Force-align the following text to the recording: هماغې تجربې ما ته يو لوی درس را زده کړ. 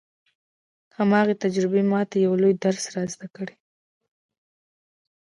هماغې 0.97 1.35
تجربې 1.43 1.81
ما 1.91 2.01
ته 2.09 2.15
يو 2.25 2.33
لوی 2.41 2.53
درس 2.63 2.83
را 2.93 3.03
زده 3.13 3.27
کړ. 3.35 3.47